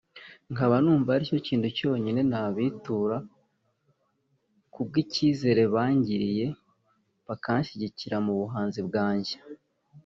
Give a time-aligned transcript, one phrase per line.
[0.51, 3.17] nkaba numva aricyo kintu cyonyine nabitura
[4.73, 6.47] ku bwicyizere bangiriye
[7.27, 9.35] bakanshyigikira mu buhanzi bwanjye